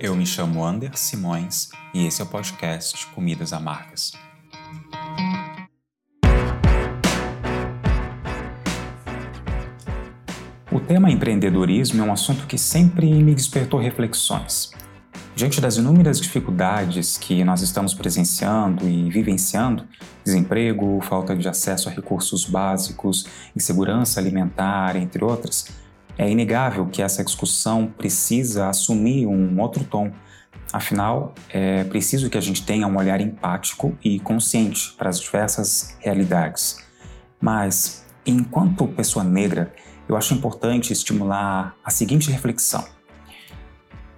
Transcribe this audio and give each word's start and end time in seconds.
Eu 0.00 0.16
me 0.16 0.26
chamo 0.26 0.64
Ander 0.64 0.98
Simões 0.98 1.68
e 1.94 2.08
esse 2.08 2.20
é 2.20 2.24
o 2.24 2.26
podcast 2.26 3.06
Comidas 3.14 3.52
Amargas. 3.52 4.14
O 10.72 10.80
tema 10.80 11.08
empreendedorismo 11.08 12.02
é 12.02 12.04
um 12.04 12.12
assunto 12.12 12.48
que 12.48 12.58
sempre 12.58 13.06
me 13.22 13.32
despertou 13.32 13.78
reflexões. 13.78 14.72
Diante 15.36 15.60
das 15.60 15.76
inúmeras 15.76 16.20
dificuldades 16.20 17.16
que 17.16 17.44
nós 17.44 17.62
estamos 17.62 17.94
presenciando 17.94 18.88
e 18.88 19.08
vivenciando 19.08 19.86
desemprego, 20.24 21.00
falta 21.02 21.36
de 21.36 21.48
acesso 21.48 21.88
a 21.88 21.92
recursos 21.92 22.44
básicos, 22.44 23.24
insegurança 23.54 24.18
alimentar, 24.18 24.96
entre 24.96 25.22
outras 25.22 25.87
é 26.18 26.28
inegável 26.28 26.86
que 26.86 27.00
essa 27.00 27.24
discussão 27.24 27.86
precisa 27.86 28.68
assumir 28.68 29.26
um 29.26 29.58
outro 29.60 29.84
tom. 29.84 30.12
Afinal, 30.72 31.32
é 31.48 31.84
preciso 31.84 32.28
que 32.28 32.36
a 32.36 32.40
gente 32.40 32.62
tenha 32.66 32.86
um 32.86 32.98
olhar 32.98 33.20
empático 33.20 33.96
e 34.04 34.20
consciente 34.20 34.94
para 34.98 35.08
as 35.08 35.20
diversas 35.20 35.96
realidades. 36.00 36.84
Mas, 37.40 38.04
enquanto 38.26 38.86
pessoa 38.88 39.24
negra, 39.24 39.72
eu 40.06 40.16
acho 40.16 40.34
importante 40.34 40.92
estimular 40.92 41.74
a 41.84 41.90
seguinte 41.90 42.30
reflexão 42.30 42.84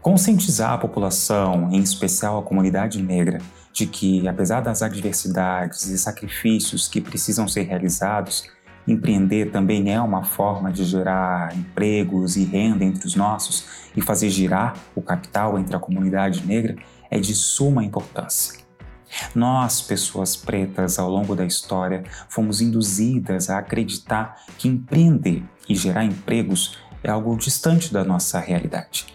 Conscientizar 0.00 0.72
a 0.72 0.78
população, 0.78 1.68
em 1.70 1.80
especial 1.82 2.38
a 2.38 2.42
comunidade 2.42 3.02
negra, 3.02 3.38
de 3.70 3.86
que, 3.86 4.26
apesar 4.26 4.62
das 4.62 4.82
adversidades 4.82 5.86
e 5.86 5.98
sacrifícios 5.98 6.88
que 6.88 7.02
precisam 7.02 7.46
ser 7.46 7.62
realizados, 7.64 8.44
empreender 8.92 9.50
também 9.50 9.92
é 9.92 10.00
uma 10.00 10.24
forma 10.24 10.72
de 10.72 10.84
gerar 10.84 11.56
empregos 11.56 12.36
e 12.36 12.44
renda 12.44 12.84
entre 12.84 13.06
os 13.06 13.14
nossos 13.14 13.66
e 13.96 14.00
fazer 14.00 14.30
girar 14.30 14.74
o 14.94 15.02
capital 15.02 15.58
entre 15.58 15.76
a 15.76 15.78
comunidade 15.78 16.46
negra 16.46 16.76
é 17.10 17.18
de 17.18 17.34
suma 17.34 17.84
importância. 17.84 18.60
Nós, 19.34 19.80
pessoas 19.80 20.36
pretas, 20.36 20.98
ao 20.98 21.10
longo 21.10 21.34
da 21.34 21.44
história, 21.44 22.04
fomos 22.28 22.60
induzidas 22.60 23.50
a 23.50 23.58
acreditar 23.58 24.36
que 24.56 24.68
empreender 24.68 25.42
e 25.68 25.74
gerar 25.74 26.04
empregos 26.04 26.78
é 27.02 27.10
algo 27.10 27.36
distante 27.36 27.92
da 27.92 28.04
nossa 28.04 28.38
realidade. 28.38 29.06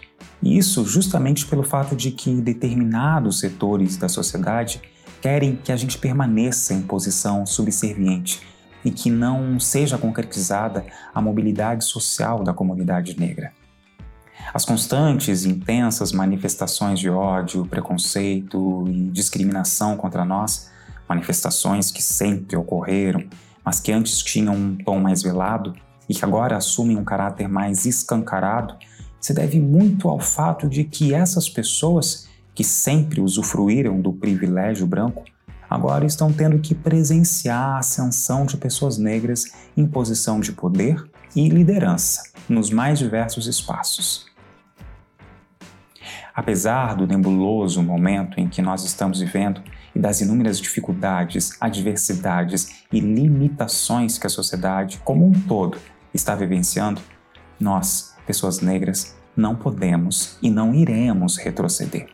E 0.42 0.58
isso 0.58 0.84
justamente 0.84 1.46
pelo 1.46 1.62
fato 1.62 1.96
de 1.96 2.10
que 2.10 2.40
determinados 2.40 3.40
setores 3.40 3.96
da 3.96 4.08
sociedade 4.08 4.82
querem 5.22 5.56
que 5.56 5.72
a 5.72 5.76
gente 5.76 5.96
permaneça 5.96 6.74
em 6.74 6.82
posição 6.82 7.46
subserviente 7.46 8.40
e 8.86 8.90
que 8.92 9.10
não 9.10 9.58
seja 9.58 9.98
concretizada 9.98 10.86
a 11.12 11.20
mobilidade 11.20 11.84
social 11.84 12.44
da 12.44 12.54
comunidade 12.54 13.18
negra. 13.18 13.52
As 14.54 14.64
constantes 14.64 15.44
e 15.44 15.48
intensas 15.48 16.12
manifestações 16.12 17.00
de 17.00 17.10
ódio, 17.10 17.66
preconceito 17.66 18.84
e 18.86 19.10
discriminação 19.10 19.96
contra 19.96 20.24
nós, 20.24 20.70
manifestações 21.08 21.90
que 21.90 22.00
sempre 22.00 22.56
ocorreram, 22.56 23.24
mas 23.64 23.80
que 23.80 23.90
antes 23.90 24.22
tinham 24.22 24.54
um 24.54 24.76
tom 24.76 25.00
mais 25.00 25.20
velado 25.20 25.74
e 26.08 26.14
que 26.14 26.24
agora 26.24 26.56
assumem 26.56 26.96
um 26.96 27.04
caráter 27.04 27.48
mais 27.48 27.86
escancarado, 27.86 28.76
se 29.20 29.34
deve 29.34 29.58
muito 29.58 30.08
ao 30.08 30.20
fato 30.20 30.68
de 30.68 30.84
que 30.84 31.12
essas 31.12 31.48
pessoas 31.48 32.28
que 32.54 32.62
sempre 32.62 33.20
usufruíram 33.20 34.00
do 34.00 34.12
privilégio 34.12 34.86
branco 34.86 35.24
agora 35.76 36.06
estão 36.06 36.32
tendo 36.32 36.58
que 36.58 36.74
presenciar 36.74 37.76
a 37.76 37.78
ascensão 37.78 38.46
de 38.46 38.56
pessoas 38.56 38.96
negras 38.96 39.52
em 39.76 39.86
posição 39.86 40.40
de 40.40 40.52
poder 40.52 41.04
e 41.34 41.48
liderança 41.48 42.22
nos 42.48 42.70
mais 42.70 42.98
diversos 42.98 43.46
espaços. 43.46 44.26
Apesar 46.34 46.96
do 46.96 47.06
nebuloso 47.06 47.82
momento 47.82 48.40
em 48.40 48.48
que 48.48 48.62
nós 48.62 48.84
estamos 48.84 49.20
vivendo 49.20 49.62
e 49.94 49.98
das 49.98 50.20
inúmeras 50.20 50.58
dificuldades, 50.58 51.56
adversidades 51.60 52.84
e 52.90 53.00
limitações 53.00 54.18
que 54.18 54.26
a 54.26 54.30
sociedade 54.30 54.98
como 55.04 55.26
um 55.26 55.32
todo 55.32 55.78
está 56.12 56.34
vivenciando, 56.34 57.02
nós, 57.60 58.14
pessoas 58.26 58.60
negras, 58.60 59.14
não 59.36 59.54
podemos 59.54 60.38
e 60.40 60.50
não 60.50 60.74
iremos 60.74 61.36
retroceder. 61.36 62.08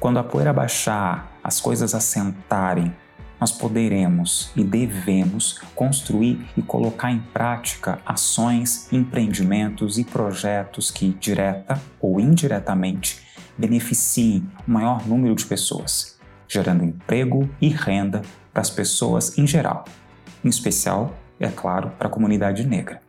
Quando 0.00 0.18
a 0.18 0.24
poeira 0.24 0.52
baixar, 0.52 1.35
as 1.46 1.60
coisas 1.60 1.94
assentarem, 1.94 2.92
nós 3.40 3.52
poderemos 3.52 4.50
e 4.56 4.64
devemos 4.64 5.60
construir 5.76 6.44
e 6.56 6.62
colocar 6.62 7.12
em 7.12 7.20
prática 7.20 8.00
ações, 8.04 8.92
empreendimentos 8.92 9.96
e 9.96 10.02
projetos 10.02 10.90
que, 10.90 11.10
direta 11.10 11.80
ou 12.00 12.18
indiretamente, 12.18 13.20
beneficiem 13.56 14.50
o 14.66 14.70
maior 14.72 15.06
número 15.06 15.36
de 15.36 15.46
pessoas, 15.46 16.18
gerando 16.48 16.82
emprego 16.82 17.48
e 17.60 17.68
renda 17.68 18.22
para 18.52 18.62
as 18.62 18.70
pessoas 18.70 19.38
em 19.38 19.46
geral, 19.46 19.84
em 20.44 20.48
especial, 20.48 21.14
é 21.38 21.46
claro, 21.46 21.92
para 21.96 22.08
a 22.08 22.10
comunidade 22.10 22.66
negra. 22.66 23.00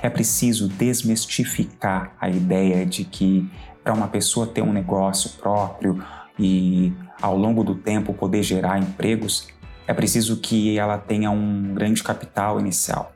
É 0.00 0.08
preciso 0.08 0.66
desmistificar 0.66 2.14
a 2.18 2.30
ideia 2.30 2.86
de 2.86 3.04
que 3.04 3.46
para 3.82 3.92
uma 3.92 4.08
pessoa 4.08 4.46
ter 4.46 4.62
um 4.62 4.72
negócio 4.72 5.28
próprio 5.32 6.02
e 6.38 6.92
ao 7.20 7.36
longo 7.36 7.62
do 7.62 7.74
tempo 7.74 8.12
poder 8.12 8.42
gerar 8.42 8.78
empregos, 8.78 9.48
é 9.86 9.92
preciso 9.92 10.38
que 10.38 10.78
ela 10.78 10.98
tenha 10.98 11.30
um 11.30 11.74
grande 11.74 12.02
capital 12.02 12.58
inicial. 12.58 13.12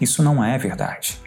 Isso 0.00 0.22
não 0.22 0.44
é 0.44 0.56
verdade. 0.58 1.18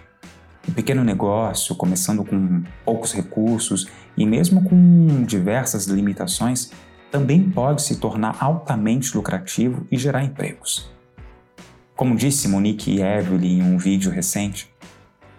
O 0.68 0.72
pequeno 0.72 1.04
negócio, 1.04 1.76
começando 1.76 2.24
com 2.24 2.64
poucos 2.84 3.14
recursos 3.14 3.88
e 4.18 4.26
mesmo 4.26 4.64
com 4.64 5.24
diversas 5.24 5.86
limitações, 5.86 6.72
também 7.10 7.50
pode 7.50 7.82
se 7.82 7.98
tornar 7.98 8.36
altamente 8.40 9.16
lucrativo 9.16 9.88
e 9.90 9.98
gerar 9.98 10.24
empregos. 10.24 10.92
Como 11.96 12.16
disse 12.16 12.48
Monique 12.48 12.92
e 12.92 13.02
Evelyn 13.02 13.60
em 13.60 13.64
um 13.64 13.78
vídeo 13.78 14.12
recente, 14.12 14.70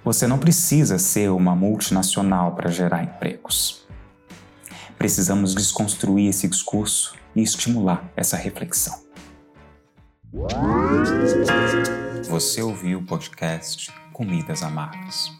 você 0.03 0.26
não 0.26 0.38
precisa 0.38 0.99
ser 0.99 1.31
uma 1.31 1.55
multinacional 1.55 2.55
para 2.55 2.70
gerar 2.70 3.05
empregos. 3.05 3.87
Precisamos 4.99 5.55
desconstruir 5.55 6.29
esse 6.29 6.49
discurso 6.49 7.15
e 7.35 7.41
estimular 7.41 8.13
essa 8.17 8.37
reflexão. 8.37 9.01
Você 12.29 12.61
ouviu 12.61 12.99
o 12.99 13.07
podcast 13.07 13.93
Comidas 14.13 14.63
Amargas. 14.63 15.31